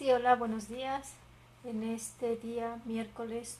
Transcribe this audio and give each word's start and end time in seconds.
Sí, 0.00 0.10
hola, 0.10 0.34
buenos 0.34 0.70
días. 0.70 1.12
En 1.62 1.82
este 1.82 2.34
día, 2.36 2.78
miércoles 2.86 3.58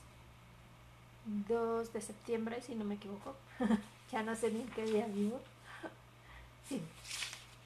2 1.27 1.93
de 1.93 2.01
septiembre, 2.01 2.63
si 2.63 2.75
no 2.75 2.87
me 2.87 2.95
equivoco, 2.95 3.37
ya 4.11 4.23
no 4.23 4.35
sé 4.35 4.51
ni 4.51 4.63
en 4.63 4.69
qué 4.69 4.87
día 4.87 5.05
vivo. 5.05 5.39
Sí, 6.67 6.81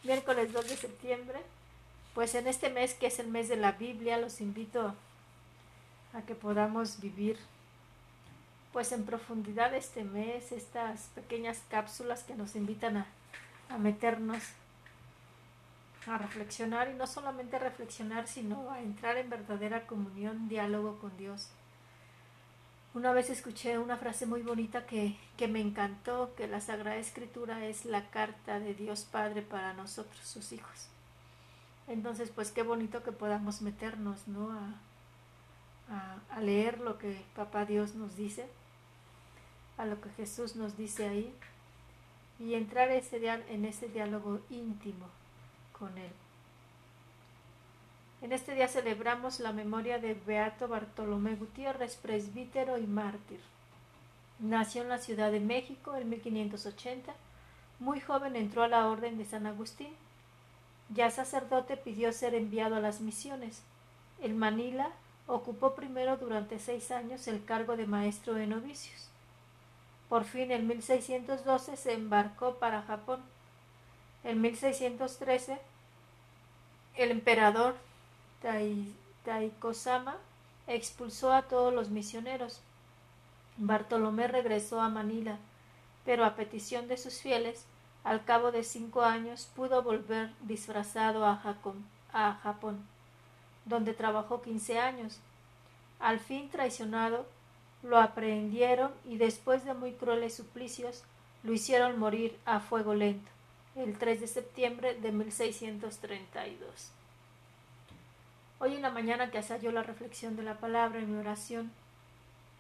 miércoles 0.03 0.53
2 0.53 0.69
de 0.69 0.76
septiembre. 0.76 1.38
Pues 2.17 2.35
en 2.35 2.49
este 2.49 2.69
mes, 2.69 2.95
que 2.95 3.06
es 3.06 3.21
el 3.21 3.29
mes 3.29 3.49
de 3.49 3.54
la 3.54 3.71
Biblia, 3.71 4.19
los 4.19 4.40
invito 4.40 4.93
a 6.13 6.22
que 6.22 6.35
podamos 6.35 7.01
vivir 7.01 7.38
pues 8.72 8.91
en 8.91 9.04
profundidad 9.04 9.72
este 9.72 10.03
mes, 10.03 10.51
estas 10.51 11.11
pequeñas 11.15 11.63
cápsulas 11.71 12.25
que 12.25 12.35
nos 12.35 12.56
invitan 12.56 12.97
a, 12.97 13.06
a 13.69 13.79
meternos 13.79 14.43
a 16.07 16.19
reflexionar 16.19 16.91
y 16.91 16.95
no 16.95 17.07
solamente 17.07 17.57
a 17.57 17.61
reflexionar, 17.61 18.29
sino 18.29 18.71
a 18.71 18.81
entrar 18.81 19.17
en 19.17 19.31
verdadera 19.31 19.87
comunión, 19.87 20.49
diálogo 20.49 20.99
con 20.99 21.17
Dios. 21.17 21.51
Una 22.93 23.12
vez 23.12 23.31
escuché 23.31 23.79
una 23.79 23.97
frase 23.97 24.27
muy 24.27 24.43
bonita 24.43 24.87
que, 24.87 25.17
que, 25.37 25.48
me 25.48 25.61
encantó, 25.61 26.35
que 26.37 26.47
la 26.47 26.61
Sagrada 26.61 26.97
Escritura 26.97 27.67
es 27.67 27.85
la 27.85 28.09
carta 28.11 28.61
de 28.61 28.75
Dios 28.75 29.05
Padre 29.05 29.43
para 29.43 29.73
nosotros, 29.73 30.25
sus 30.25 30.53
hijos. 30.53 30.89
Entonces, 31.89 32.31
pues 32.31 32.53
qué 32.53 32.62
bonito 32.62 33.03
que 33.03 33.12
podamos 33.12 33.62
meternos, 33.62 34.29
¿no? 34.29 34.53
A, 34.53 36.17
a, 36.31 36.41
leer 36.41 36.81
lo 36.81 36.98
que 36.98 37.21
Papá 37.34 37.65
Dios 37.65 37.95
nos 37.95 38.17
dice, 38.17 38.47
a 39.77 39.84
lo 39.84 40.01
que 40.01 40.11
Jesús 40.11 40.55
nos 40.55 40.77
dice 40.77 41.09
ahí, 41.09 41.34
y 42.39 42.55
entrar 42.55 42.91
ese, 42.91 43.27
en 43.27 43.65
ese 43.65 43.89
diálogo 43.89 44.41
íntimo 44.51 45.07
con 45.78 45.96
Él. 45.98 46.10
En 48.23 48.33
este 48.33 48.55
día 48.55 48.69
celebramos 48.69 49.39
la 49.41 49.53
memoria 49.53 49.98
de 49.98 50.14
Beato 50.14 50.66
Bartolomé 50.66 51.34
Gutiérrez, 51.34 51.97
presbítero 51.97 52.78
y 52.78 52.86
mártir. 52.86 53.41
Nació 54.39 54.83
en 54.83 54.89
la 54.89 54.98
Ciudad 54.98 55.31
de 55.31 55.41
México 55.41 55.94
en 55.97 56.08
1580. 56.08 57.12
Muy 57.81 58.00
joven 58.00 58.34
entró 58.34 58.62
a 58.62 58.69
la 58.69 58.89
Orden 58.89 59.19
de 59.19 59.27
San 59.27 59.47
Agustín. 59.47 59.92
Ya 60.89 61.11
sacerdote 61.11 61.77
pidió 61.77 62.12
ser 62.12 62.34
enviado 62.34 62.77
a 62.77 62.81
las 62.81 63.00
misiones. 63.00 63.62
En 64.22 64.38
Manila 64.38 64.91
ocupó 65.27 65.75
primero 65.75 66.16
durante 66.16 66.59
seis 66.59 66.91
años 66.91 67.28
el 67.28 67.44
cargo 67.44 67.77
de 67.77 67.86
maestro 67.86 68.34
de 68.34 68.47
novicios. 68.47 69.09
Por 70.09 70.25
fin 70.25 70.50
en 70.50 70.66
1612 70.66 71.77
se 71.77 71.92
embarcó 71.92 72.55
para 72.55 72.83
Japón. 72.83 73.20
En 74.25 74.41
1613 74.41 75.58
el 76.97 77.11
emperador 77.11 77.77
Taikosama 79.25 80.16
expulsó 80.66 81.33
a 81.33 81.42
todos 81.42 81.75
los 81.75 81.91
misioneros. 81.91 82.61
Bartolomé 83.58 84.27
regresó 84.28 84.81
a 84.81 84.89
Manila, 84.89 85.39
pero 86.06 86.25
a 86.25 86.36
petición 86.36 86.89
de 86.89 86.97
sus 86.97 87.20
fieles, 87.20 87.66
al 88.03 88.25
cabo 88.25 88.50
de 88.50 88.64
cinco 88.64 89.03
años 89.03 89.48
pudo 89.55 89.83
volver 89.83 90.31
disfrazado 90.42 91.27
a, 91.27 91.42
a 92.12 92.34
Japón, 92.42 92.86
donde 93.66 93.92
trabajó 93.92 94.41
quince 94.41 94.78
años. 94.78 95.19
Al 96.00 96.19
fin 96.19 96.48
traicionado, 96.48 97.27
lo 97.83 97.98
aprehendieron 97.98 98.92
y 99.05 99.19
después 99.19 99.64
de 99.64 99.75
muy 99.75 99.92
crueles 99.92 100.34
suplicios, 100.34 101.03
lo 101.42 101.53
hicieron 101.53 101.98
morir 101.98 102.38
a 102.47 102.61
fuego 102.61 102.94
lento 102.94 103.34
el 103.77 103.98
3 103.98 104.20
de 104.20 104.27
septiembre 104.27 104.94
de 104.94 105.12
1632. 105.12 106.91
Hoy 108.61 108.75
en 108.77 108.83
la 108.83 108.91
mañana 108.91 109.31
que 109.31 109.39
hacía 109.39 109.58
yo 109.58 109.72
la 109.72 109.83
reflexión 109.83 110.36
de 110.36 110.44
la 110.44 110.58
palabra 110.58 111.00
en 111.00 111.12
mi 111.12 111.19
oración 111.19 111.72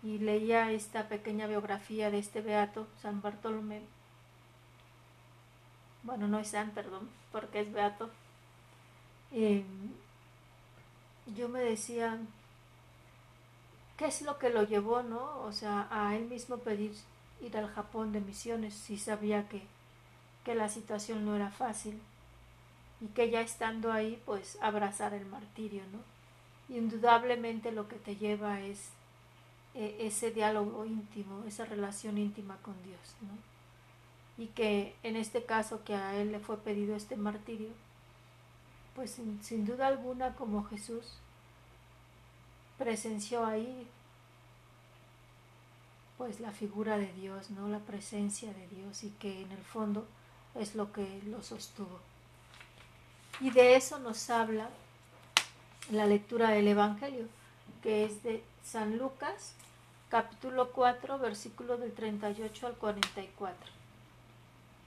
y 0.02 0.18
leía 0.18 0.72
esta 0.72 1.08
pequeña 1.08 1.46
biografía 1.46 2.10
de 2.10 2.18
este 2.18 2.40
beato, 2.40 2.86
San 3.00 3.22
Bartolomé, 3.22 3.82
bueno, 6.02 6.28
no 6.28 6.38
es 6.38 6.48
San, 6.48 6.70
perdón, 6.72 7.08
porque 7.32 7.60
es 7.60 7.72
beato, 7.72 8.10
eh, 9.32 9.64
yo 11.34 11.48
me 11.48 11.60
decía, 11.60 12.18
¿qué 13.96 14.06
es 14.06 14.20
lo 14.20 14.38
que 14.38 14.50
lo 14.50 14.64
llevó, 14.64 15.02
no? 15.02 15.40
O 15.40 15.52
sea, 15.52 15.88
a 15.90 16.14
él 16.16 16.26
mismo 16.26 16.58
pedir 16.58 16.92
ir 17.40 17.56
al 17.56 17.68
Japón 17.72 18.12
de 18.12 18.20
misiones, 18.20 18.74
si 18.74 18.98
sabía 18.98 19.48
que 19.48 19.62
que 20.44 20.54
la 20.54 20.68
situación 20.68 21.24
no 21.24 21.34
era 21.34 21.50
fácil 21.50 22.00
y 23.00 23.06
que 23.08 23.30
ya 23.30 23.40
estando 23.40 23.92
ahí 23.92 24.20
pues 24.24 24.58
abrazar 24.60 25.14
el 25.14 25.26
martirio, 25.26 25.82
¿no? 25.92 26.74
Indudablemente 26.74 27.72
lo 27.72 27.88
que 27.88 27.96
te 27.96 28.16
lleva 28.16 28.60
es 28.60 28.90
eh, 29.74 29.96
ese 30.00 30.30
diálogo 30.30 30.84
íntimo, 30.84 31.44
esa 31.46 31.64
relación 31.64 32.18
íntima 32.18 32.56
con 32.62 32.74
Dios, 32.82 33.16
¿no? 33.22 34.42
Y 34.42 34.48
que 34.48 34.94
en 35.02 35.16
este 35.16 35.44
caso 35.44 35.84
que 35.84 35.94
a 35.94 36.16
él 36.16 36.32
le 36.32 36.40
fue 36.40 36.58
pedido 36.58 36.96
este 36.96 37.16
martirio, 37.16 37.70
pues 38.94 39.12
sin, 39.12 39.42
sin 39.42 39.64
duda 39.64 39.86
alguna 39.86 40.34
como 40.34 40.64
Jesús 40.64 41.18
presenció 42.78 43.44
ahí 43.44 43.86
pues 46.16 46.40
la 46.40 46.52
figura 46.52 46.96
de 46.96 47.12
Dios, 47.12 47.50
¿no? 47.50 47.68
La 47.68 47.80
presencia 47.80 48.52
de 48.52 48.68
Dios 48.68 49.02
y 49.04 49.10
que 49.10 49.42
en 49.42 49.52
el 49.52 49.62
fondo 49.62 50.06
es 50.54 50.74
lo 50.74 50.92
que 50.92 51.20
lo 51.26 51.42
sostuvo. 51.42 52.00
Y 53.40 53.50
de 53.50 53.76
eso 53.76 53.98
nos 53.98 54.30
habla 54.30 54.68
la 55.90 56.06
lectura 56.06 56.50
del 56.50 56.68
Evangelio, 56.68 57.26
que 57.82 58.04
es 58.04 58.22
de 58.22 58.42
San 58.64 58.96
Lucas, 58.96 59.54
capítulo 60.08 60.70
4, 60.70 61.18
versículo 61.18 61.76
del 61.76 61.92
38 61.92 62.66
al 62.66 62.74
44. 62.74 63.72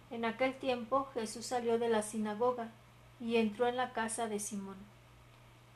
En 0.09 0.23
aquel 0.23 0.55
tiempo 0.55 1.09
Jesús 1.13 1.45
salió 1.45 1.77
de 1.77 1.89
la 1.89 2.01
sinagoga 2.01 2.69
y 3.19 3.35
entró 3.35 3.67
en 3.67 3.75
la 3.75 3.91
casa 3.91 4.27
de 4.27 4.39
Simón. 4.39 4.77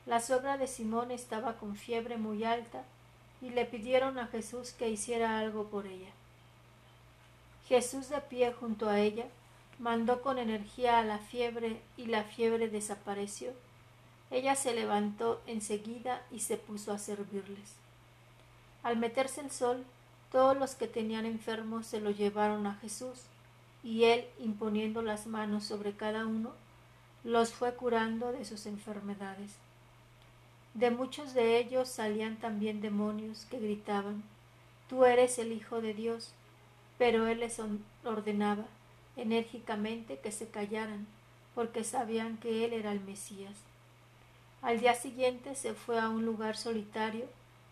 La 0.06 0.20
suegra 0.20 0.58
de 0.58 0.68
Simón 0.68 1.12
estaba 1.12 1.58
con 1.58 1.76
fiebre 1.76 2.18
muy 2.18 2.44
alta 2.44 2.84
y 3.42 3.50
le 3.50 3.66
pidieron 3.66 4.18
a 4.18 4.28
Jesús 4.28 4.72
que 4.72 4.90
hiciera 4.90 5.40
algo 5.40 5.66
por 5.66 5.86
ella. 5.86 6.10
Jesús 7.68 8.10
de 8.10 8.22
pie 8.22 8.54
junto 8.54 8.90
a 8.90 9.00
ella 9.00 9.26
mandó 9.82 10.22
con 10.22 10.38
energía 10.38 11.00
a 11.00 11.04
la 11.04 11.18
fiebre 11.18 11.82
y 11.98 12.06
la 12.06 12.24
fiebre 12.24 12.70
desapareció. 12.70 13.52
Ella 14.30 14.56
se 14.56 14.74
levantó 14.74 15.42
enseguida 15.48 16.22
y 16.32 16.40
se 16.40 16.56
puso 16.56 16.94
a 16.94 17.00
servirles. 17.00 17.76
Al 18.84 18.98
meterse 18.98 19.42
el 19.42 19.52
sol, 19.52 19.84
todos 20.32 20.56
los 20.56 20.76
que 20.76 20.88
tenían 20.88 21.26
enfermos 21.26 21.88
se 21.88 22.00
lo 22.00 22.12
llevaron 22.12 22.68
a 22.68 22.76
Jesús, 22.76 23.24
y 23.84 24.04
él, 24.06 24.26
imponiendo 24.40 25.02
las 25.02 25.26
manos 25.26 25.66
sobre 25.66 25.94
cada 25.94 26.28
uno, 26.28 26.52
los 27.24 27.52
fue 27.52 27.74
curando 27.74 28.32
de 28.32 28.46
sus 28.46 28.68
enfermedades. 28.68 29.56
De 30.76 30.92
muchos 30.92 31.34
de 31.34 31.58
ellos 31.58 31.90
salían 31.90 32.38
también 32.38 32.82
demonios 32.82 33.46
que 33.50 33.60
gritaban, 33.60 34.24
Tú 34.88 35.06
eres 35.06 35.40
el 35.40 35.54
Hijo 35.54 35.82
de 35.82 35.94
Dios, 35.94 36.34
pero 36.98 37.26
él 37.28 37.40
les 37.40 37.62
ordenaba, 38.04 38.66
enérgicamente 39.22 40.20
que 40.20 40.32
se 40.32 40.50
callaran, 40.50 41.08
porque 41.54 41.84
sabían 41.84 42.38
que 42.38 42.66
él 42.66 42.74
era 42.74 42.92
el 42.92 43.02
Mesías. 43.02 43.56
Al 44.62 44.80
día 44.80 44.96
siguiente 44.96 45.56
se 45.56 45.74
fue 45.74 46.00
a 46.00 46.10
un 46.10 46.26
lugar 46.26 46.56
solitario 46.56 47.26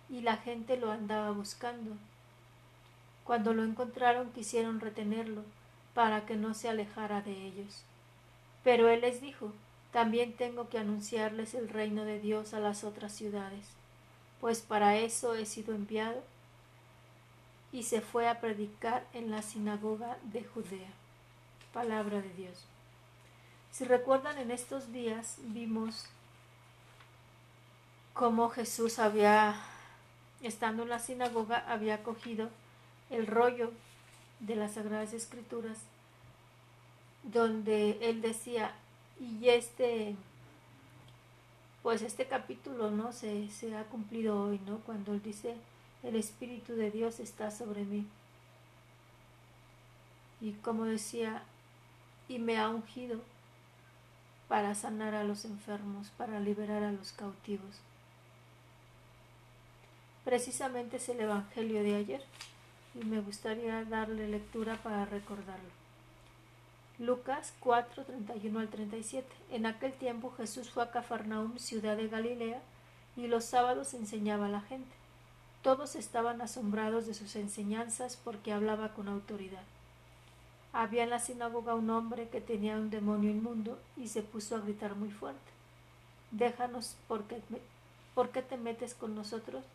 y 0.10 0.22
la 0.22 0.38
gente 0.38 0.78
lo 0.78 0.92
andaba 0.92 1.32
buscando. 1.32 1.96
Cuando 3.24 3.54
lo 3.54 3.64
encontraron 3.64 4.32
quisieron 4.32 4.80
retenerlo 4.80 5.44
para 5.94 6.26
que 6.26 6.36
no 6.36 6.54
se 6.54 6.70
alejara 6.70 7.22
de 7.22 7.46
ellos. 7.46 7.84
Pero 8.64 8.90
él 8.90 9.02
les 9.02 9.22
dijo, 9.22 9.52
también 9.92 10.34
tengo 10.34 10.70
que 10.70 10.80
anunciarles 10.80 11.54
el 11.54 11.70
reino 11.70 12.06
de 12.06 12.20
Dios 12.20 12.54
a 12.54 12.60
las 12.60 12.84
otras 12.84 13.14
ciudades, 13.14 13.66
pues 14.40 14.62
para 14.62 14.98
eso 14.98 15.36
he 15.36 15.46
sido 15.46 15.74
enviado. 15.74 16.24
Y 17.72 17.84
se 17.84 18.02
fue 18.02 18.28
a 18.28 18.40
predicar 18.40 19.06
en 19.14 19.30
la 19.30 19.44
sinagoga 19.44 20.18
de 20.24 20.44
Judea 20.44 20.90
palabra 21.74 22.22
de 22.22 22.34
Dios. 22.34 22.66
Si 23.72 23.86
recuerdan, 23.86 24.38
en 24.38 24.52
estos 24.52 24.92
días 24.92 25.38
vimos 25.40 26.06
cómo 28.14 28.50
Jesús 28.50 29.00
había, 29.00 29.56
estando 30.42 30.84
en 30.84 30.90
la 30.90 31.00
sinagoga, 31.00 31.64
había 31.68 32.04
cogido 32.04 32.50
el 33.10 33.28
rollo 33.28 33.72
de 34.40 34.56
las 34.56 34.74
Sagradas 34.74 35.14
Escrituras, 35.14 35.78
donde 37.24 37.98
él 38.02 38.22
decía, 38.22 38.74
y 39.20 39.50
este, 39.50 40.16
pues 41.84 42.02
este 42.02 42.26
capítulo, 42.28 42.90
¿no? 42.92 43.12
Se, 43.12 43.50
se 43.50 43.76
ha 43.76 43.84
cumplido 43.84 44.44
hoy, 44.44 44.60
¿no? 44.66 44.80
Cuando 44.80 45.14
él 45.14 45.22
dice, 45.22 45.56
el 46.04 46.16
Espíritu 46.16 46.74
de 46.74 46.92
Dios 46.92 47.20
está 47.20 47.52
sobre 47.52 47.84
mí. 47.84 48.06
Y 50.42 50.54
como 50.54 50.86
decía, 50.86 51.44
y 52.30 52.40
me 52.40 52.58
ha 52.58 52.70
ungido 52.70 53.20
para 54.48 54.74
sanar 54.76 55.16
a 55.16 55.26
los 55.26 55.44
enfermos, 55.44 56.10
para 56.18 56.40
liberar 56.40 56.84
a 56.84 56.92
los 56.92 57.12
cautivos. 57.12 57.82
Precisamente 60.24 60.98
es 60.98 61.10
el 61.10 61.20
Evangelio 61.20 61.84
de 61.84 61.96
ayer 61.96 62.24
y 62.96 63.04
me 63.04 63.20
gustaría 63.20 63.84
darle 63.84 64.28
lectura 64.28 64.78
para 64.84 65.06
recordarlo. 65.06 65.70
Lucas 67.00 67.54
4, 67.62 68.06
31 68.06 68.60
al 68.60 68.68
37. 68.68 69.28
En 69.52 69.66
aquel 69.66 69.94
tiempo 69.94 70.34
Jesús 70.38 70.70
fue 70.70 70.84
a 70.84 70.92
Cafarnaúm, 70.92 71.58
ciudad 71.58 71.98
de 71.98 72.10
Galilea, 72.10 72.62
y 73.16 73.28
los 73.28 73.46
sábados 73.46 73.94
enseñaba 73.94 74.48
a 74.48 74.50
la 74.50 74.62
gente. 74.62 74.96
Todos 75.62 75.96
estaban 75.96 76.42
asombrados 76.42 77.08
de 77.08 77.14
sus 77.14 77.36
enseñanzas 77.36 78.18
porque 78.24 78.52
hablaba 78.52 78.94
con 78.94 79.08
autoridad. 79.08 79.64
Había 80.72 81.04
en 81.04 81.10
la 81.10 81.20
sinagoga 81.20 81.74
un 81.76 81.90
hombre 81.90 82.30
que 82.30 82.42
tenía 82.42 82.76
un 82.76 82.90
demonio 82.90 83.32
inmundo 83.32 83.80
y 83.98 84.08
se 84.08 84.22
puso 84.22 84.56
a 84.56 84.60
gritar 84.60 84.96
muy 84.96 85.10
fuerte. 85.10 85.52
Déjanos, 86.32 86.96
porque, 87.08 87.42
¿por 88.14 88.30
qué 88.30 88.42
te 88.42 88.58
metes 88.58 88.94
con 88.94 89.16
nosotros? 89.16 89.66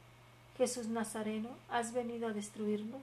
Jesús 0.57 0.87
Nazareno, 0.87 1.51
¿has 1.69 1.93
venido 1.93 2.29
a 2.29 2.33
destruirnos? 2.33 3.03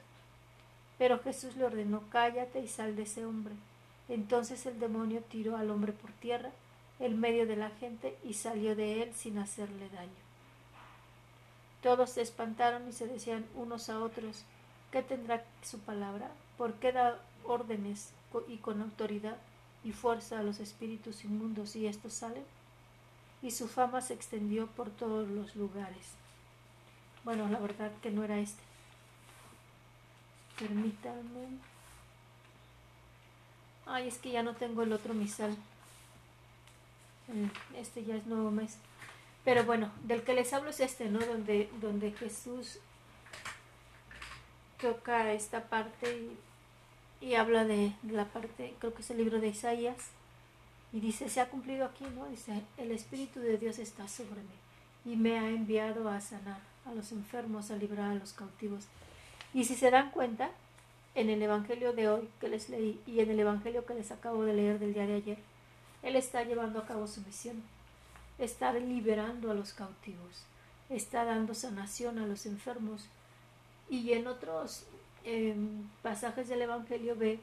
Pero 0.97 1.19
Jesús 1.19 1.57
le 1.57 1.65
ordenó, 1.65 2.03
cállate 2.11 2.61
y 2.61 2.67
sal 2.67 2.95
de 2.95 3.03
ese 3.03 3.25
hombre. 3.25 3.53
Entonces 4.07 4.65
el 4.65 4.79
demonio 4.79 5.21
tiró 5.21 5.57
al 5.57 5.69
hombre 5.69 5.91
por 5.91 6.11
tierra, 6.11 6.51
en 6.99 7.19
medio 7.19 7.45
de 7.47 7.57
la 7.57 7.71
gente, 7.71 8.17
y 8.23 8.35
salió 8.35 8.75
de 8.75 9.03
él 9.03 9.13
sin 9.13 9.37
hacerle 9.37 9.89
daño. 9.89 10.11
Todos 11.81 12.11
se 12.11 12.21
espantaron 12.21 12.87
y 12.87 12.93
se 12.93 13.07
decían 13.07 13.45
unos 13.55 13.89
a 13.89 13.99
otros, 13.99 14.43
¿qué 14.91 15.01
tendrá 15.01 15.43
su 15.63 15.79
palabra? 15.79 16.29
¿Por 16.57 16.73
qué 16.75 16.91
da 16.91 17.19
órdenes 17.45 18.13
y 18.47 18.57
con 18.57 18.81
autoridad 18.81 19.37
y 19.83 19.91
fuerza 19.91 20.39
a 20.39 20.43
los 20.43 20.59
espíritus 20.59 21.23
inmundos 21.23 21.75
y 21.75 21.87
estos 21.87 22.13
salen? 22.13 22.43
Y 23.41 23.51
su 23.51 23.67
fama 23.67 24.01
se 24.01 24.13
extendió 24.13 24.67
por 24.67 24.89
todos 24.89 25.27
los 25.29 25.55
lugares. 25.55 26.13
Bueno, 27.23 27.47
la 27.49 27.59
verdad 27.59 27.91
que 28.01 28.11
no 28.11 28.23
era 28.23 28.37
este. 28.37 28.61
Permítanme. 30.59 31.47
Ay, 33.85 34.07
es 34.07 34.17
que 34.19 34.31
ya 34.31 34.43
no 34.43 34.55
tengo 34.55 34.83
el 34.83 34.93
otro 34.93 35.13
misal. 35.13 35.55
Este 37.75 38.03
ya 38.03 38.15
es 38.15 38.25
nuevo 38.25 38.51
mes. 38.51 38.77
Pero 39.43 39.63
bueno, 39.63 39.91
del 40.03 40.23
que 40.23 40.33
les 40.33 40.53
hablo 40.53 40.69
es 40.69 40.79
este, 40.79 41.09
¿no? 41.09 41.19
Donde, 41.19 41.69
donde 41.81 42.11
Jesús 42.11 42.79
toca 44.79 45.31
esta 45.31 45.69
parte 45.69 46.11
y 46.11 46.37
y 47.21 47.35
habla 47.35 47.65
de, 47.65 47.93
la 48.03 48.25
parte, 48.25 48.73
creo 48.79 48.93
que 48.93 49.01
es 49.01 49.11
el 49.11 49.17
libro 49.17 49.39
de 49.39 49.49
Isaías, 49.49 50.09
y 50.91 50.99
dice, 50.99 51.29
se 51.29 51.39
ha 51.39 51.49
cumplido 51.49 51.85
aquí, 51.85 52.05
¿no? 52.15 52.25
Dice, 52.27 52.63
el 52.77 52.91
Espíritu 52.91 53.39
de 53.39 53.57
Dios 53.57 53.79
está 53.79 54.07
sobre 54.07 54.41
mí 54.41 55.13
y 55.13 55.15
me 55.15 55.39
ha 55.39 55.47
enviado 55.47 56.09
a 56.09 56.19
sanar 56.19 56.59
a 56.85 56.93
los 56.93 57.11
enfermos, 57.11 57.71
a 57.71 57.77
librar 57.77 58.11
a 58.11 58.15
los 58.15 58.33
cautivos. 58.33 58.85
Y 59.53 59.63
si 59.65 59.75
se 59.75 59.89
dan 59.89 60.11
cuenta, 60.11 60.51
en 61.13 61.29
el 61.29 61.41
Evangelio 61.41 61.93
de 61.93 62.09
hoy 62.09 62.29
que 62.39 62.47
les 62.47 62.69
leí 62.69 63.01
y 63.05 63.19
en 63.19 63.29
el 63.29 63.39
Evangelio 63.39 63.85
que 63.85 63.93
les 63.93 64.11
acabo 64.11 64.43
de 64.43 64.53
leer 64.53 64.79
del 64.79 64.93
día 64.93 65.05
de 65.05 65.15
ayer, 65.15 65.37
Él 66.03 66.15
está 66.15 66.43
llevando 66.43 66.79
a 66.79 66.85
cabo 66.85 67.07
su 67.07 67.21
misión, 67.21 67.61
está 68.39 68.73
liberando 68.73 69.51
a 69.51 69.53
los 69.53 69.73
cautivos, 69.73 70.43
está 70.89 71.25
dando 71.25 71.53
sanación 71.53 72.17
a 72.17 72.27
los 72.27 72.45
enfermos. 72.45 73.07
Y 73.89 74.13
en 74.13 74.27
otros 74.27 74.85
pasajes 76.01 76.47
del 76.47 76.63
Evangelio 76.63 77.15
B 77.15 77.39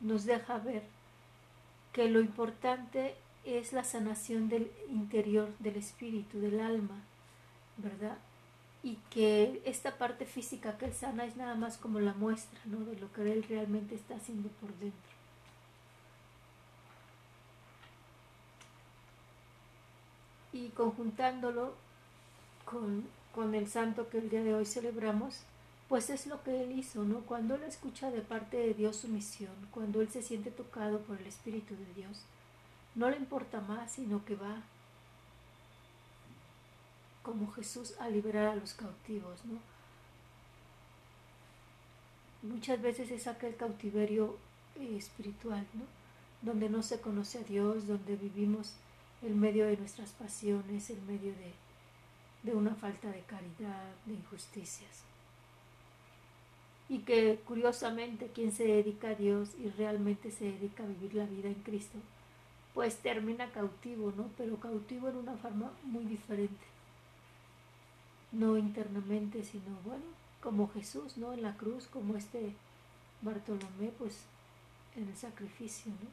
nos 0.00 0.24
deja 0.24 0.58
ver 0.58 0.82
que 1.92 2.08
lo 2.08 2.20
importante 2.20 3.14
es 3.44 3.72
la 3.72 3.84
sanación 3.84 4.48
del 4.48 4.70
interior 4.90 5.48
del 5.60 5.76
espíritu, 5.76 6.40
del 6.40 6.60
alma, 6.60 7.00
¿verdad? 7.76 8.18
Y 8.82 8.96
que 9.10 9.62
esta 9.64 9.96
parte 9.96 10.26
física 10.26 10.76
que 10.76 10.86
él 10.86 10.94
sana 10.94 11.24
es 11.24 11.36
nada 11.36 11.54
más 11.54 11.78
como 11.78 12.00
la 12.00 12.12
muestra, 12.12 12.58
¿no? 12.66 12.84
De 12.84 12.98
lo 12.98 13.12
que 13.12 13.32
él 13.32 13.44
realmente 13.48 13.94
está 13.94 14.16
haciendo 14.16 14.48
por 14.60 14.74
dentro. 14.74 15.00
Y 20.52 20.68
conjuntándolo 20.70 21.74
con, 22.64 23.06
con 23.34 23.54
el 23.54 23.68
santo 23.68 24.08
que 24.08 24.18
el 24.18 24.28
día 24.28 24.42
de 24.42 24.54
hoy 24.54 24.66
celebramos, 24.66 25.44
pues 25.88 26.10
es 26.10 26.26
lo 26.26 26.42
que 26.42 26.62
él 26.62 26.72
hizo, 26.72 27.04
¿no? 27.04 27.20
Cuando 27.20 27.54
él 27.54 27.62
escucha 27.62 28.10
de 28.10 28.20
parte 28.20 28.56
de 28.56 28.74
Dios 28.74 28.96
su 28.96 29.08
misión, 29.08 29.54
cuando 29.70 30.00
él 30.00 30.10
se 30.10 30.22
siente 30.22 30.50
tocado 30.50 31.00
por 31.00 31.20
el 31.20 31.26
Espíritu 31.26 31.76
de 31.76 31.94
Dios, 31.94 32.22
no 32.94 33.08
le 33.08 33.16
importa 33.16 33.60
más, 33.60 33.92
sino 33.92 34.24
que 34.24 34.34
va 34.34 34.62
como 37.22 37.52
Jesús 37.52 37.94
a 38.00 38.08
liberar 38.08 38.48
a 38.48 38.56
los 38.56 38.74
cautivos, 38.74 39.44
¿no? 39.44 39.58
Muchas 42.42 42.80
veces 42.80 43.10
es 43.10 43.26
aquel 43.26 43.56
cautiverio 43.56 44.38
eh, 44.76 44.96
espiritual, 44.96 45.66
¿no? 45.74 45.84
Donde 46.42 46.68
no 46.68 46.82
se 46.82 47.00
conoce 47.00 47.38
a 47.38 47.42
Dios, 47.42 47.86
donde 47.86 48.16
vivimos 48.16 48.74
en 49.22 49.38
medio 49.38 49.66
de 49.66 49.76
nuestras 49.76 50.10
pasiones, 50.10 50.90
en 50.90 51.04
medio 51.06 51.32
de, 51.32 51.52
de 52.42 52.54
una 52.56 52.74
falta 52.74 53.08
de 53.10 53.22
caridad, 53.22 53.94
de 54.04 54.14
injusticias 54.14 55.06
y 56.88 57.00
que 57.00 57.40
curiosamente 57.46 58.28
quien 58.28 58.52
se 58.52 58.64
dedica 58.64 59.10
a 59.10 59.14
Dios 59.14 59.50
y 59.58 59.68
realmente 59.70 60.30
se 60.30 60.44
dedica 60.44 60.84
a 60.84 60.86
vivir 60.86 61.14
la 61.14 61.26
vida 61.26 61.48
en 61.48 61.62
Cristo, 61.62 61.98
pues 62.74 62.98
termina 62.98 63.50
cautivo, 63.50 64.12
¿no? 64.16 64.28
Pero 64.36 64.56
cautivo 64.60 65.08
en 65.08 65.16
una 65.16 65.36
forma 65.36 65.72
muy 65.82 66.04
diferente. 66.04 66.64
No 68.32 68.58
internamente, 68.58 69.42
sino, 69.44 69.78
bueno, 69.84 70.04
como 70.42 70.68
Jesús, 70.68 71.16
¿no? 71.16 71.32
En 71.32 71.42
la 71.42 71.56
cruz, 71.56 71.86
como 71.88 72.16
este 72.16 72.52
Bartolomé, 73.22 73.92
pues 73.98 74.24
en 74.94 75.08
el 75.08 75.16
sacrificio, 75.16 75.90
¿no? 75.90 76.08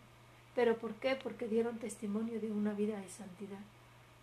¿Pero 0.56 0.78
por 0.78 0.94
qué? 0.96 1.16
Porque 1.16 1.48
dieron 1.48 1.80
testimonio 1.80 2.40
de 2.40 2.52
una 2.52 2.74
vida 2.74 3.00
de 3.00 3.10
santidad, 3.10 3.60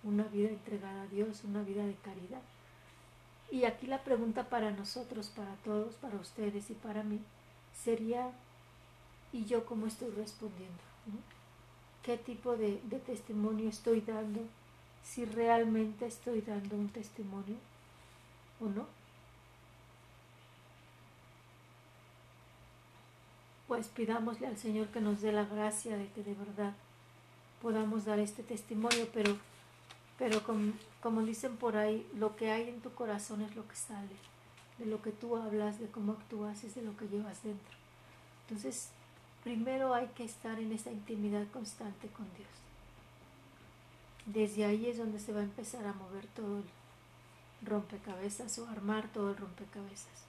una 0.03 0.25
vida 0.25 0.49
entregada 0.49 1.03
a 1.03 1.07
Dios, 1.09 1.45
una 1.45 1.63
vida 1.63 1.85
de 1.85 1.95
caridad. 1.95 2.43
Y 3.51 3.65
aquí 3.65 3.87
la 3.87 4.05
pregunta 4.05 4.49
para 4.49 4.71
nosotros, 4.71 5.29
para 5.29 5.55
todos, 5.65 5.95
para 5.97 6.17
ustedes 6.17 6.71
y 6.71 6.75
para 6.75 7.03
mí, 7.03 7.21
sería, 7.75 8.31
¿y 9.33 9.45
yo 9.45 9.67
cómo 9.67 9.87
estoy 9.87 10.11
respondiendo? 10.11 10.79
¿Qué 12.03 12.17
tipo 12.17 12.57
de, 12.57 12.77
testimonio 13.07 13.69
estoy 13.69 14.01
dando? 14.01 14.41
Si 15.03 15.25
realmente 15.25 16.07
estoy 16.07 16.41
dando 16.43 16.77
un 16.77 16.89
testimonio 16.89 17.57
o 18.61 18.67
no. 18.67 18.87
Pues 23.67 23.89
pidámosle 23.89 24.47
al 24.47 24.59
Señor 24.59 24.89
que 24.89 25.01
nos 25.01 25.21
dé 25.21 25.33
la 25.33 25.45
gracia 25.45 25.97
de 25.97 26.09
que 26.09 26.23
de 26.23 26.35
verdad 26.35 26.75
podamos 27.63 28.05
dar 28.05 28.19
este 28.19 28.43
testimonio, 28.43 29.09
pero 29.13 29.37
pero 30.21 30.43
como, 31.01 31.23
dicen 31.23 31.57
por 31.57 31.79
ahí, 31.79 32.07
lo 32.15 32.37
que 32.37 32.51
hay 32.51 32.69
en 32.69 32.83
tu 32.83 32.93
corazón 32.93 33.41
es 33.41 33.57
lo 33.57 33.67
que 33.67 33.75
sale. 33.75 34.15
De 34.77 34.85
lo 34.85 35.01
que 35.01 35.13
tú 35.13 35.39
hablas, 35.39 35.81
de 35.81 35.89
cómo 35.89 36.13
actúas, 36.13 36.63
es 36.63 36.75
de 36.75 36.83
lo 36.83 36.95
que 36.99 37.09
llevas 37.09 37.43
dentro. 37.43 37.75
Entonces, 38.43 38.91
primero 39.43 39.95
hay 39.95 40.09
que 40.09 40.25
estar 40.25 40.59
en 40.59 40.73
esa 40.73 40.93
intimidad 40.93 41.47
constante 41.51 42.09
con 42.09 42.27
Dios. 42.37 42.51
Desde 44.27 44.67
ahí 44.67 44.89
es 44.89 44.99
donde 44.99 45.21
se 45.21 45.33
va 45.33 45.41
a 45.41 45.45
empezar 45.45 45.87
a 45.87 45.95
mover 45.95 46.27
todo 46.37 46.59
el 46.59 46.65
rompecabezas 47.67 48.59
o 48.59 48.69
armar 48.69 49.09
todo 49.15 49.31
el 49.31 49.39
rompecabezas. 49.39 50.27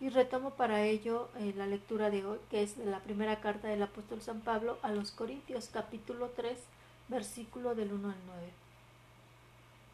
Y 0.00 0.08
retomo 0.08 0.50
para 0.50 0.82
ello 0.82 1.28
eh, 1.36 1.54
la 1.56 1.66
lectura 1.66 2.10
de 2.10 2.24
hoy, 2.24 2.40
que 2.50 2.64
es 2.64 2.76
de 2.76 2.86
la 2.86 2.98
primera 2.98 3.40
carta 3.40 3.68
del 3.68 3.84
apóstol 3.84 4.20
San 4.20 4.40
Pablo 4.40 4.78
a 4.82 4.90
los 4.90 5.12
Corintios, 5.12 5.68
capítulo 5.72 6.30
3, 6.34 6.58
versículo 7.10 7.74
del 7.74 7.92
1 7.92 8.08
al 8.08 8.16
9. 8.26 8.52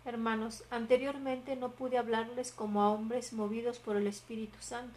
Hermanos, 0.04 0.62
anteriormente 0.70 1.56
no 1.56 1.70
pude 1.70 1.98
hablarles 1.98 2.52
como 2.52 2.82
a 2.82 2.90
hombres 2.90 3.32
movidos 3.32 3.78
por 3.78 3.96
el 3.96 4.06
Espíritu 4.06 4.58
Santo, 4.60 4.96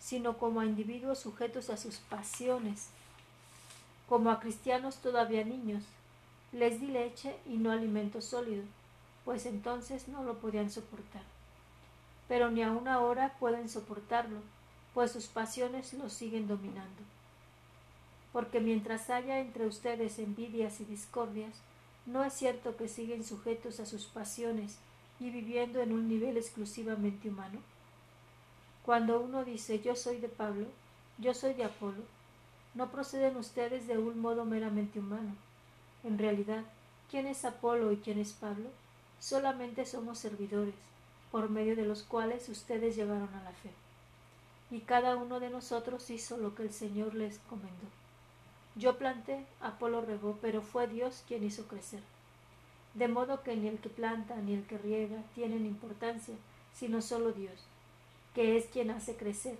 sino 0.00 0.38
como 0.38 0.60
a 0.60 0.66
individuos 0.66 1.20
sujetos 1.20 1.70
a 1.70 1.76
sus 1.76 1.98
pasiones, 1.98 2.88
como 4.08 4.30
a 4.30 4.40
cristianos 4.40 4.96
todavía 4.96 5.44
niños. 5.44 5.84
Les 6.52 6.80
di 6.80 6.88
leche 6.88 7.36
y 7.46 7.58
no 7.58 7.70
alimento 7.70 8.20
sólido, 8.20 8.64
pues 9.24 9.46
entonces 9.46 10.08
no 10.08 10.24
lo 10.24 10.38
podían 10.38 10.70
soportar. 10.70 11.22
Pero 12.26 12.50
ni 12.50 12.62
aun 12.62 12.88
ahora 12.88 13.36
pueden 13.38 13.68
soportarlo, 13.68 14.40
pues 14.94 15.12
sus 15.12 15.26
pasiones 15.26 15.92
los 15.92 16.12
siguen 16.12 16.48
dominando 16.48 17.02
porque 18.32 18.60
mientras 18.60 19.10
haya 19.10 19.38
entre 19.40 19.66
ustedes 19.66 20.18
envidias 20.18 20.80
y 20.80 20.84
discordias, 20.84 21.54
no 22.06 22.24
es 22.24 22.32
cierto 22.32 22.76
que 22.76 22.88
siguen 22.88 23.24
sujetos 23.24 23.80
a 23.80 23.86
sus 23.86 24.06
pasiones 24.06 24.78
y 25.18 25.30
viviendo 25.30 25.80
en 25.80 25.92
un 25.92 26.08
nivel 26.08 26.36
exclusivamente 26.36 27.28
humano. 27.28 27.60
Cuando 28.84 29.20
uno 29.20 29.44
dice 29.44 29.80
yo 29.80 29.94
soy 29.94 30.18
de 30.18 30.28
Pablo, 30.28 30.66
yo 31.18 31.34
soy 31.34 31.54
de 31.54 31.64
Apolo, 31.64 32.02
no 32.74 32.90
proceden 32.90 33.36
ustedes 33.36 33.86
de 33.86 33.98
un 33.98 34.20
modo 34.20 34.44
meramente 34.44 35.00
humano, 35.00 35.34
En 36.02 36.18
realidad, 36.18 36.64
¿quién 37.10 37.26
es 37.26 37.44
Apolo 37.44 37.92
y 37.92 37.98
quién 37.98 38.18
es 38.18 38.32
Pablo? 38.32 38.70
Solamente 39.18 39.84
somos 39.84 40.18
servidores, 40.18 40.74
por 41.30 41.50
medio 41.50 41.76
de 41.76 41.84
los 41.84 42.04
cuales 42.04 42.48
ustedes 42.48 42.96
llegaron 42.96 43.28
a 43.34 43.42
la 43.42 43.50
fe. 43.50 43.70
Y 44.70 44.80
cada 44.80 45.16
uno 45.16 45.40
de 45.40 45.50
nosotros 45.50 46.08
hizo 46.10 46.38
lo 46.38 46.54
que 46.54 46.62
el 46.62 46.72
Señor 46.72 47.14
les 47.14 47.38
comendó. 47.40 47.99
Yo 48.76 48.98
planté, 48.98 49.46
Apolo 49.60 50.00
regó, 50.00 50.38
pero 50.40 50.62
fue 50.62 50.86
Dios 50.86 51.24
quien 51.26 51.44
hizo 51.44 51.66
crecer. 51.66 52.02
De 52.94 53.08
modo 53.08 53.42
que 53.42 53.56
ni 53.56 53.68
el 53.68 53.78
que 53.78 53.88
planta 53.88 54.36
ni 54.36 54.54
el 54.54 54.64
que 54.64 54.78
riega 54.78 55.22
tienen 55.34 55.66
importancia, 55.66 56.34
sino 56.72 57.02
solo 57.02 57.32
Dios, 57.32 57.66
que 58.34 58.56
es 58.56 58.66
quien 58.66 58.90
hace 58.90 59.16
crecer. 59.16 59.56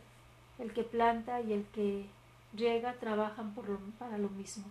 El 0.59 0.73
que 0.73 0.85
planta 0.85 1.40
y 1.40 1.52
el 1.52 1.64
que 1.67 2.07
riega 2.52 2.95
trabajan 2.95 3.55
para 3.99 4.19
lo 4.19 4.29
mismo. 4.31 4.64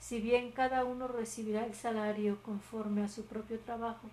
Si 0.00 0.20
bien 0.20 0.52
cada 0.52 0.84
uno 0.84 1.08
recibirá 1.08 1.64
el 1.64 1.74
salario 1.74 2.42
conforme 2.42 3.02
a 3.02 3.08
su 3.08 3.24
propio 3.24 3.58
trabajo, 3.60 4.08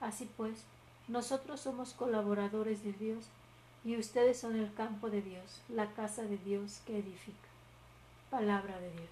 así 0.00 0.28
pues, 0.36 0.64
nosotros 1.08 1.60
somos 1.60 1.92
colaboradores 1.92 2.82
de 2.82 2.92
Dios 2.92 3.26
y 3.84 3.96
ustedes 3.96 4.38
son 4.38 4.56
el 4.56 4.72
campo 4.72 5.10
de 5.10 5.22
Dios, 5.22 5.60
la 5.68 5.92
casa 5.92 6.22
de 6.22 6.38
Dios 6.38 6.80
que 6.86 6.98
edifica. 6.98 7.49
Palabra 8.30 8.78
de 8.78 8.90
Dios. 8.92 9.10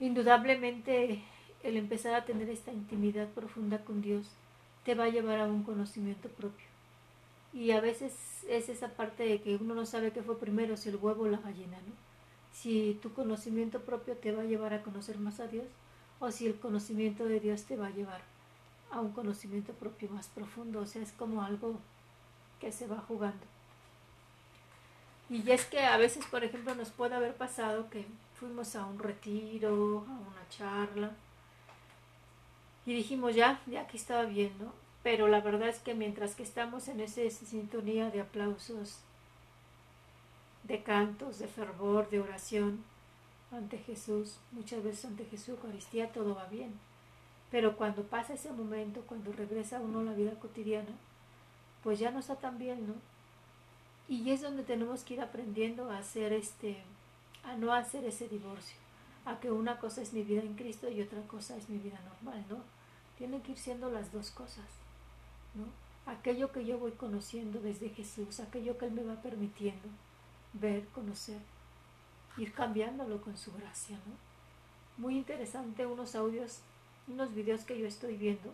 Indudablemente 0.00 1.22
el 1.62 1.76
empezar 1.76 2.14
a 2.14 2.24
tener 2.24 2.48
esta 2.48 2.72
intimidad 2.72 3.28
profunda 3.28 3.84
con 3.84 4.00
Dios 4.00 4.26
te 4.84 4.94
va 4.94 5.04
a 5.04 5.10
llevar 5.10 5.38
a 5.38 5.44
un 5.44 5.62
conocimiento 5.62 6.30
propio. 6.30 6.66
Y 7.52 7.72
a 7.72 7.80
veces 7.80 8.14
es 8.48 8.70
esa 8.70 8.88
parte 8.88 9.24
de 9.24 9.42
que 9.42 9.56
uno 9.56 9.74
no 9.74 9.84
sabe 9.84 10.12
qué 10.12 10.22
fue 10.22 10.38
primero, 10.38 10.78
si 10.78 10.88
el 10.88 10.96
huevo 10.96 11.24
o 11.24 11.28
la 11.28 11.38
gallina, 11.38 11.76
¿no? 11.76 11.92
Si 12.52 12.98
tu 13.02 13.12
conocimiento 13.12 13.80
propio 13.80 14.16
te 14.16 14.32
va 14.32 14.42
a 14.42 14.46
llevar 14.46 14.72
a 14.72 14.82
conocer 14.82 15.18
más 15.18 15.40
a 15.40 15.46
Dios 15.46 15.66
o 16.20 16.30
si 16.30 16.46
el 16.46 16.58
conocimiento 16.58 17.26
de 17.26 17.38
Dios 17.38 17.64
te 17.64 17.76
va 17.76 17.88
a 17.88 17.90
llevar 17.90 18.22
a 18.90 19.00
un 19.00 19.12
conocimiento 19.12 19.74
propio 19.74 20.08
más 20.10 20.28
profundo. 20.28 20.80
O 20.80 20.86
sea, 20.86 21.02
es 21.02 21.12
como 21.12 21.42
algo 21.42 21.78
que 22.58 22.72
se 22.72 22.86
va 22.86 22.98
jugando. 23.06 23.44
Y 25.30 25.48
es 25.48 25.64
que 25.64 25.80
a 25.80 25.96
veces, 25.96 26.26
por 26.26 26.42
ejemplo, 26.42 26.74
nos 26.74 26.90
puede 26.90 27.14
haber 27.14 27.34
pasado 27.36 27.88
que 27.88 28.04
fuimos 28.34 28.74
a 28.74 28.84
un 28.84 28.98
retiro, 28.98 30.04
a 30.08 30.12
una 30.12 30.48
charla, 30.50 31.12
y 32.84 32.94
dijimos 32.94 33.36
ya, 33.36 33.60
ya 33.66 33.86
que 33.86 33.96
estaba 33.96 34.24
bien, 34.24 34.52
¿no? 34.58 34.72
Pero 35.04 35.28
la 35.28 35.40
verdad 35.40 35.68
es 35.68 35.78
que 35.78 35.94
mientras 35.94 36.34
que 36.34 36.42
estamos 36.42 36.88
en 36.88 37.00
esa 37.00 37.22
sintonía 37.30 38.10
de 38.10 38.20
aplausos, 38.20 38.98
de 40.64 40.82
cantos, 40.82 41.38
de 41.38 41.46
fervor, 41.46 42.10
de 42.10 42.20
oración 42.20 42.82
ante 43.52 43.78
Jesús, 43.78 44.36
muchas 44.50 44.82
veces 44.82 45.04
ante 45.04 45.24
Jesús, 45.26 45.50
Eucaristía, 45.50 46.12
todo 46.12 46.34
va 46.34 46.46
bien. 46.46 46.72
Pero 47.52 47.76
cuando 47.76 48.02
pasa 48.02 48.34
ese 48.34 48.52
momento, 48.52 49.02
cuando 49.06 49.32
regresa 49.32 49.78
uno 49.78 50.00
a 50.00 50.04
la 50.04 50.12
vida 50.12 50.32
cotidiana, 50.40 50.92
pues 51.84 52.00
ya 52.00 52.10
no 52.10 52.18
está 52.18 52.36
tan 52.36 52.58
bien, 52.58 52.86
¿no? 52.88 52.94
Y 54.10 54.32
es 54.32 54.42
donde 54.42 54.64
tenemos 54.64 55.04
que 55.04 55.14
ir 55.14 55.20
aprendiendo 55.20 55.88
a 55.88 55.98
hacer 55.98 56.32
este, 56.32 56.82
a 57.44 57.54
no 57.54 57.72
hacer 57.72 58.04
ese 58.04 58.28
divorcio, 58.28 58.76
a 59.24 59.38
que 59.38 59.52
una 59.52 59.78
cosa 59.78 60.02
es 60.02 60.12
mi 60.12 60.24
vida 60.24 60.42
en 60.42 60.56
Cristo 60.56 60.90
y 60.90 61.00
otra 61.00 61.22
cosa 61.28 61.56
es 61.56 61.68
mi 61.68 61.78
vida 61.78 62.00
normal, 62.00 62.44
¿no? 62.50 62.56
Tienen 63.18 63.40
que 63.40 63.52
ir 63.52 63.58
siendo 63.58 63.88
las 63.88 64.12
dos 64.12 64.32
cosas. 64.32 64.64
Aquello 66.06 66.50
que 66.50 66.66
yo 66.66 66.76
voy 66.76 66.90
conociendo 66.90 67.60
desde 67.60 67.90
Jesús, 67.90 68.40
aquello 68.40 68.76
que 68.78 68.86
Él 68.86 68.92
me 68.92 69.04
va 69.04 69.14
permitiendo 69.22 69.88
ver, 70.54 70.88
conocer, 70.88 71.38
ir 72.36 72.52
cambiándolo 72.52 73.22
con 73.22 73.36
su 73.36 73.52
gracia, 73.52 73.96
¿no? 73.96 75.04
Muy 75.04 75.18
interesante 75.18 75.86
unos 75.86 76.16
audios, 76.16 76.62
unos 77.06 77.32
videos 77.32 77.60
que 77.60 77.78
yo 77.78 77.86
estoy 77.86 78.16
viendo. 78.16 78.52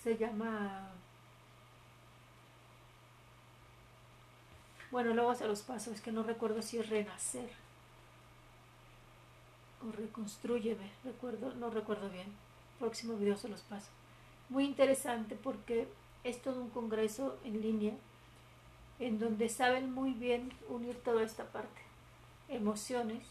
Se 0.00 0.16
llama... 0.16 0.92
Bueno, 4.96 5.12
luego 5.12 5.34
se 5.34 5.46
los 5.46 5.60
paso, 5.60 5.90
es 5.92 6.00
que 6.00 6.10
no 6.10 6.22
recuerdo 6.22 6.62
si 6.62 6.78
es 6.78 6.88
renacer 6.88 7.50
o 9.86 9.92
reconstruyeme, 9.92 10.90
recuerdo, 11.04 11.52
no 11.52 11.68
recuerdo 11.68 12.08
bien. 12.08 12.28
Próximo 12.78 13.14
video 13.18 13.36
se 13.36 13.50
los 13.50 13.60
paso 13.60 13.90
muy 14.48 14.64
interesante 14.64 15.36
porque 15.36 15.86
es 16.24 16.40
todo 16.40 16.62
un 16.62 16.70
congreso 16.70 17.38
en 17.44 17.60
línea 17.60 17.92
en 18.98 19.18
donde 19.18 19.50
saben 19.50 19.92
muy 19.92 20.12
bien 20.12 20.50
unir 20.70 20.96
toda 21.02 21.24
esta 21.24 21.44
parte, 21.44 21.82
emociones 22.48 23.22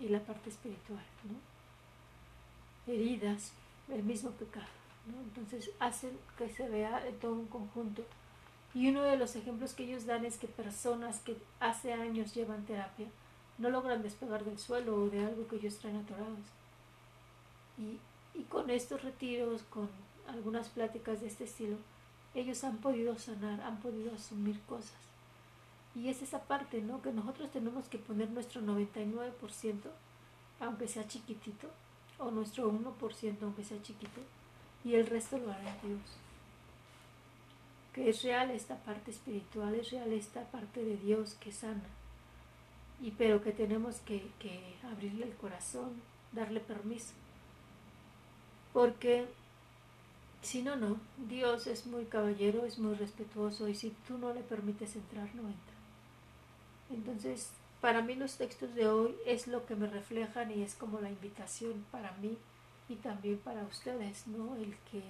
y 0.00 0.08
la 0.08 0.20
parte 0.20 0.48
espiritual, 0.48 1.04
¿no? 1.24 2.94
heridas, 2.94 3.52
el 3.90 4.04
mismo 4.04 4.30
pecado. 4.30 4.64
¿no? 5.06 5.20
Entonces 5.20 5.70
hacen 5.80 6.18
que 6.38 6.48
se 6.48 6.66
vea 6.66 7.02
todo 7.20 7.34
un 7.34 7.48
conjunto. 7.48 8.06
Y 8.74 8.88
uno 8.88 9.02
de 9.02 9.16
los 9.16 9.34
ejemplos 9.36 9.74
que 9.74 9.84
ellos 9.84 10.06
dan 10.06 10.24
es 10.24 10.38
que 10.38 10.46
personas 10.46 11.20
que 11.20 11.36
hace 11.60 11.92
años 11.92 12.34
llevan 12.34 12.66
terapia 12.66 13.08
no 13.56 13.70
logran 13.70 14.02
despegar 14.02 14.44
del 14.44 14.58
suelo 14.58 14.94
o 14.96 15.10
de 15.10 15.24
algo 15.24 15.48
que 15.48 15.56
ellos 15.56 15.78
traen 15.78 15.96
atorados. 15.96 16.38
Y, 17.78 17.98
y 18.38 18.44
con 18.44 18.70
estos 18.70 19.02
retiros, 19.02 19.62
con 19.64 19.88
algunas 20.28 20.68
pláticas 20.68 21.20
de 21.20 21.28
este 21.28 21.44
estilo, 21.44 21.76
ellos 22.34 22.62
han 22.64 22.76
podido 22.78 23.18
sanar, 23.18 23.60
han 23.62 23.80
podido 23.80 24.14
asumir 24.14 24.60
cosas. 24.62 24.92
Y 25.94 26.08
es 26.08 26.22
esa 26.22 26.42
parte, 26.44 26.80
¿no? 26.80 27.02
Que 27.02 27.12
nosotros 27.12 27.50
tenemos 27.50 27.88
que 27.88 27.98
poner 27.98 28.30
nuestro 28.30 28.60
99%, 28.60 29.32
aunque 30.60 30.86
sea 30.86 31.08
chiquitito, 31.08 31.68
o 32.18 32.30
nuestro 32.30 32.70
1%, 32.70 33.42
aunque 33.42 33.64
sea 33.64 33.82
chiquito, 33.82 34.20
y 34.84 34.94
el 34.94 35.06
resto 35.06 35.38
lo 35.38 35.50
hará 35.50 35.76
Dios. 35.82 36.00
Que 37.92 38.10
es 38.10 38.22
real 38.22 38.50
esta 38.50 38.76
parte 38.76 39.10
espiritual, 39.10 39.74
es 39.74 39.90
real 39.90 40.12
esta 40.12 40.44
parte 40.50 40.84
de 40.84 40.96
Dios 40.96 41.34
que 41.40 41.52
sana. 41.52 41.88
Y 43.00 43.12
pero 43.12 43.42
que 43.42 43.52
tenemos 43.52 43.96
que, 44.00 44.26
que 44.38 44.74
abrirle 44.84 45.26
el 45.26 45.34
corazón, 45.34 46.02
darle 46.32 46.60
permiso. 46.60 47.12
Porque 48.72 49.26
si 50.42 50.62
no, 50.62 50.76
no. 50.76 50.98
Dios 51.28 51.66
es 51.66 51.86
muy 51.86 52.04
caballero, 52.04 52.64
es 52.64 52.78
muy 52.78 52.94
respetuoso 52.94 53.68
y 53.68 53.74
si 53.74 53.90
tú 54.06 54.18
no 54.18 54.32
le 54.32 54.40
permites 54.40 54.96
entrar, 54.96 55.34
no 55.34 55.42
entra. 55.42 55.74
Entonces, 56.90 57.50
para 57.80 58.02
mí 58.02 58.14
los 58.14 58.36
textos 58.36 58.74
de 58.74 58.88
hoy 58.88 59.14
es 59.26 59.46
lo 59.46 59.66
que 59.66 59.76
me 59.76 59.86
reflejan 59.86 60.50
y 60.50 60.62
es 60.62 60.74
como 60.74 61.00
la 61.00 61.10
invitación 61.10 61.84
para 61.90 62.12
mí 62.12 62.36
y 62.88 62.96
también 62.96 63.38
para 63.38 63.62
ustedes, 63.64 64.26
¿no? 64.26 64.56
El 64.56 64.76
que 64.90 65.02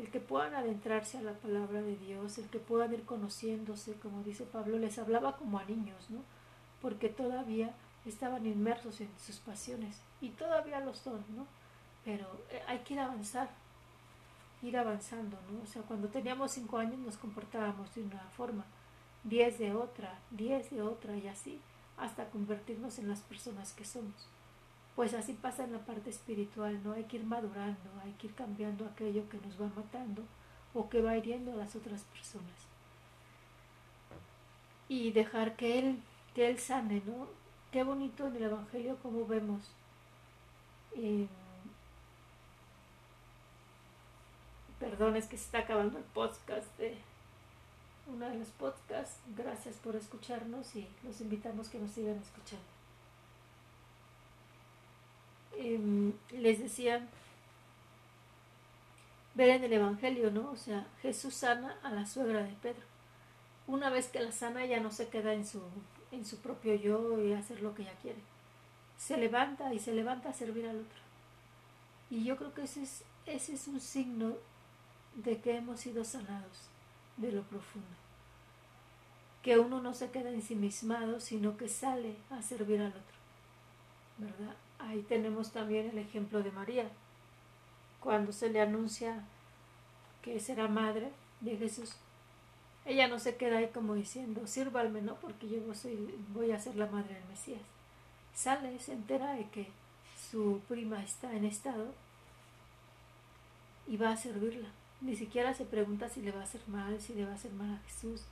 el 0.00 0.10
que 0.10 0.20
puedan 0.20 0.54
adentrarse 0.54 1.18
a 1.18 1.22
la 1.22 1.34
palabra 1.34 1.82
de 1.82 1.96
Dios, 1.96 2.38
el 2.38 2.48
que 2.48 2.58
puedan 2.58 2.92
ir 2.92 3.04
conociéndose, 3.04 3.94
como 3.94 4.22
dice 4.22 4.44
Pablo, 4.44 4.78
les 4.78 4.98
hablaba 4.98 5.36
como 5.36 5.58
a 5.58 5.64
niños, 5.64 6.10
¿no? 6.10 6.20
Porque 6.80 7.08
todavía 7.08 7.74
estaban 8.06 8.46
inmersos 8.46 9.00
en 9.00 9.10
sus 9.18 9.36
pasiones 9.36 10.00
y 10.20 10.30
todavía 10.30 10.80
lo 10.80 10.94
son, 10.94 11.22
¿no? 11.36 11.46
Pero 12.04 12.26
eh, 12.50 12.62
hay 12.66 12.78
que 12.78 12.94
ir 12.94 13.00
a 13.00 13.04
avanzar, 13.04 13.50
ir 14.62 14.76
avanzando, 14.78 15.38
¿no? 15.52 15.62
O 15.62 15.66
sea, 15.66 15.82
cuando 15.82 16.08
teníamos 16.08 16.52
cinco 16.52 16.78
años 16.78 16.98
nos 16.98 17.18
comportábamos 17.18 17.94
de 17.94 18.02
una 18.02 18.20
forma, 18.36 18.64
diez 19.22 19.58
de 19.58 19.74
otra, 19.74 20.18
diez 20.30 20.70
de 20.70 20.80
otra 20.80 21.16
y 21.16 21.28
así, 21.28 21.60
hasta 21.98 22.30
convertirnos 22.30 22.98
en 22.98 23.08
las 23.08 23.20
personas 23.20 23.72
que 23.74 23.84
somos. 23.84 24.28
Pues 25.00 25.14
así 25.14 25.32
pasa 25.32 25.64
en 25.64 25.72
la 25.72 25.78
parte 25.78 26.10
espiritual, 26.10 26.78
¿no? 26.84 26.92
Hay 26.92 27.04
que 27.04 27.16
ir 27.16 27.24
madurando, 27.24 27.90
hay 28.04 28.12
que 28.18 28.26
ir 28.26 28.34
cambiando 28.34 28.84
aquello 28.84 29.26
que 29.30 29.38
nos 29.38 29.58
va 29.58 29.66
matando 29.74 30.22
o 30.74 30.90
que 30.90 31.00
va 31.00 31.16
hiriendo 31.16 31.54
a 31.54 31.56
las 31.56 31.74
otras 31.74 32.02
personas. 32.02 32.52
Y 34.90 35.10
dejar 35.12 35.56
que 35.56 35.78
Él, 35.78 36.02
que 36.34 36.50
Él 36.50 36.58
sane, 36.58 37.00
¿no? 37.06 37.28
Qué 37.72 37.82
bonito 37.82 38.26
en 38.26 38.36
el 38.36 38.42
Evangelio 38.42 38.98
como 39.02 39.24
vemos. 39.24 39.62
Eh, 40.94 41.26
Perdón, 44.78 45.16
es 45.16 45.28
que 45.28 45.38
se 45.38 45.44
está 45.44 45.60
acabando 45.60 45.96
el 45.96 46.04
podcast 46.04 46.76
de 46.76 46.98
uno 48.06 48.28
de 48.28 48.36
los 48.36 48.48
podcasts. 48.48 49.18
Gracias 49.34 49.76
por 49.76 49.96
escucharnos 49.96 50.76
y 50.76 50.86
los 51.02 51.22
invitamos 51.22 51.70
que 51.70 51.78
nos 51.78 51.90
sigan 51.90 52.18
escuchando. 52.18 52.79
Em, 55.56 56.12
les 56.32 56.58
decía, 56.58 57.06
ver 59.34 59.50
en 59.50 59.64
el 59.64 59.72
Evangelio, 59.72 60.30
¿no? 60.30 60.50
O 60.50 60.56
sea, 60.56 60.86
Jesús 61.02 61.34
sana 61.34 61.76
a 61.82 61.90
la 61.90 62.06
suegra 62.06 62.42
de 62.42 62.54
Pedro. 62.62 62.82
Una 63.66 63.90
vez 63.90 64.08
que 64.08 64.20
la 64.20 64.32
sana 64.32 64.64
ya 64.66 64.80
no 64.80 64.90
se 64.90 65.08
queda 65.08 65.32
en 65.34 65.46
su, 65.46 65.62
en 66.12 66.24
su 66.24 66.38
propio 66.38 66.74
yo 66.74 67.22
y 67.22 67.32
hacer 67.32 67.62
lo 67.62 67.74
que 67.74 67.82
ella 67.82 67.94
quiere. 68.02 68.20
Se 68.98 69.16
levanta 69.16 69.72
y 69.72 69.78
se 69.78 69.94
levanta 69.94 70.30
a 70.30 70.34
servir 70.34 70.66
al 70.66 70.80
otro. 70.80 71.00
Y 72.10 72.24
yo 72.24 72.36
creo 72.36 72.52
que 72.54 72.62
ese 72.64 72.82
es, 72.82 73.04
ese 73.26 73.54
es 73.54 73.68
un 73.68 73.80
signo 73.80 74.34
de 75.14 75.40
que 75.40 75.56
hemos 75.56 75.80
sido 75.80 76.04
sanados 76.04 76.68
de 77.16 77.32
lo 77.32 77.42
profundo. 77.42 77.88
que 79.42 79.58
uno 79.58 79.80
no 79.80 79.94
se 79.94 80.10
queda 80.10 80.30
ensimismado, 80.30 81.20
sino 81.20 81.56
que 81.56 81.68
sale 81.68 82.16
a 82.30 82.42
servir 82.42 82.80
al 82.80 82.88
otro. 82.88 83.18
¿Verdad? 84.18 84.54
Ahí 84.80 85.02
tenemos 85.02 85.52
también 85.52 85.90
el 85.90 85.98
ejemplo 85.98 86.42
de 86.42 86.50
María. 86.50 86.90
Cuando 88.00 88.32
se 88.32 88.48
le 88.48 88.60
anuncia 88.60 89.24
que 90.22 90.40
será 90.40 90.68
madre 90.68 91.10
de 91.40 91.56
Jesús, 91.56 91.96
ella 92.86 93.08
no 93.08 93.18
se 93.18 93.36
queda 93.36 93.58
ahí 93.58 93.68
como 93.68 93.94
diciendo, 93.94 94.46
sírvalme, 94.46 95.02
¿no? 95.02 95.16
Porque 95.16 95.48
yo 95.48 95.58
voy 96.32 96.52
a 96.52 96.58
ser 96.58 96.76
la 96.76 96.86
madre 96.86 97.14
del 97.14 97.28
Mesías. 97.28 97.60
Sale, 98.34 98.78
se 98.78 98.94
entera 98.94 99.34
de 99.34 99.48
que 99.50 99.68
su 100.30 100.60
prima 100.68 101.02
está 101.02 101.34
en 101.34 101.44
estado 101.44 101.92
y 103.86 103.96
va 103.96 104.10
a 104.10 104.16
servirla. 104.16 104.68
Ni 105.00 105.16
siquiera 105.16 105.54
se 105.54 105.64
pregunta 105.64 106.08
si 106.08 106.22
le 106.22 106.32
va 106.32 106.40
a 106.40 106.44
hacer 106.44 106.62
mal, 106.68 107.00
si 107.00 107.14
le 107.14 107.24
va 107.24 107.32
a 107.32 107.34
hacer 107.34 107.52
mal 107.52 107.74
a 107.74 107.88
Jesús. 107.88 108.24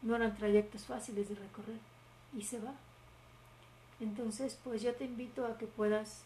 No 0.00 0.16
eran 0.16 0.36
trayectos 0.36 0.84
fáciles 0.84 1.28
de 1.28 1.34
recorrer 1.36 1.78
y 2.36 2.42
se 2.42 2.58
va. 2.58 2.74
Entonces, 4.02 4.58
pues 4.64 4.82
yo 4.82 4.92
te 4.96 5.04
invito 5.04 5.46
a 5.46 5.56
que 5.56 5.66
puedas 5.66 6.24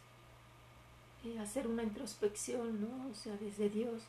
eh, 1.24 1.38
hacer 1.38 1.68
una 1.68 1.82
introspección, 1.82 2.80
¿no? 2.80 3.10
O 3.10 3.14
sea, 3.14 3.36
desde 3.36 3.68
Dios 3.68 4.02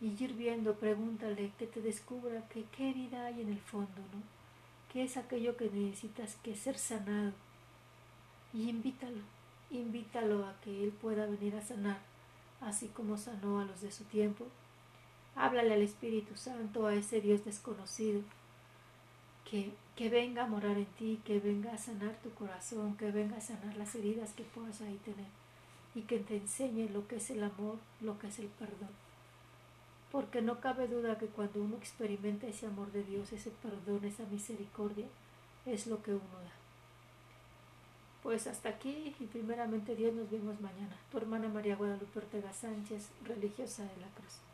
y 0.00 0.14
ir 0.22 0.34
viendo, 0.34 0.74
pregúntale, 0.74 1.50
que 1.58 1.66
te 1.66 1.82
descubra 1.82 2.48
qué 2.48 2.90
herida 2.90 3.26
hay 3.26 3.40
en 3.40 3.48
el 3.48 3.58
fondo, 3.58 4.00
¿no? 4.12 4.22
¿Qué 4.92 5.02
es 5.02 5.16
aquello 5.16 5.56
que 5.56 5.68
necesitas 5.70 6.36
que 6.36 6.54
ser 6.54 6.78
sanado? 6.78 7.32
Y 8.54 8.68
invítalo, 8.70 9.22
invítalo 9.70 10.46
a 10.46 10.54
que 10.60 10.84
Él 10.84 10.92
pueda 10.92 11.26
venir 11.26 11.56
a 11.56 11.62
sanar, 11.62 11.98
así 12.60 12.86
como 12.86 13.18
sanó 13.18 13.58
a 13.58 13.64
los 13.64 13.80
de 13.80 13.90
su 13.90 14.04
tiempo. 14.04 14.46
Háblale 15.34 15.74
al 15.74 15.82
Espíritu 15.82 16.36
Santo, 16.36 16.86
a 16.86 16.94
ese 16.94 17.20
Dios 17.20 17.44
desconocido, 17.44 18.20
que, 19.50 19.72
venga 20.08 20.44
a 20.44 20.46
morar 20.46 20.76
en 20.76 20.86
ti, 20.86 21.20
que 21.24 21.40
venga 21.40 21.72
a 21.72 21.78
sanar 21.78 22.14
tu 22.22 22.30
corazón, 22.30 22.96
que 22.96 23.10
venga 23.10 23.36
a 23.36 23.40
sanar 23.40 23.76
las 23.76 23.94
heridas 23.94 24.32
que 24.32 24.44
puedas 24.44 24.80
ahí 24.80 24.98
tener 25.04 25.26
y 25.94 26.02
que 26.02 26.18
te 26.18 26.36
enseñe 26.36 26.88
lo 26.90 27.08
que 27.08 27.16
es 27.16 27.30
el 27.30 27.42
amor, 27.42 27.78
lo 28.00 28.18
que 28.18 28.28
es 28.28 28.38
el 28.38 28.46
perdón 28.46 28.90
porque 30.10 30.40
no 30.40 30.60
cabe 30.60 30.88
duda 30.88 31.18
que 31.18 31.26
cuando 31.26 31.60
uno 31.60 31.76
experimenta 31.76 32.46
ese 32.46 32.66
amor 32.66 32.90
de 32.92 33.04
Dios, 33.04 33.32
ese 33.32 33.50
perdón, 33.50 34.04
esa 34.04 34.24
misericordia, 34.24 35.06
es 35.66 35.86
lo 35.86 36.02
que 36.02 36.12
uno 36.12 36.22
da. 36.22 36.52
Pues 38.22 38.46
hasta 38.46 38.70
aquí 38.70 39.14
y 39.18 39.26
primeramente 39.26 39.94
Dios 39.94 40.14
nos 40.14 40.30
vemos 40.30 40.60
mañana. 40.60 40.96
Tu 41.10 41.18
hermana 41.18 41.48
María 41.48 41.76
Guadalupe 41.76 42.18
Ortega 42.18 42.52
Sánchez, 42.52 43.10
religiosa 43.24 43.82
de 43.82 44.00
la 44.00 44.08
Cruz. 44.08 44.47